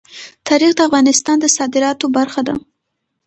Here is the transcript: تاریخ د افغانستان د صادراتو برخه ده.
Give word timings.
تاریخ 0.47 0.71
د 0.75 0.79
افغانستان 0.87 1.37
د 1.41 1.45
صادراتو 1.57 2.05
برخه 2.17 2.41
ده. 2.47 2.55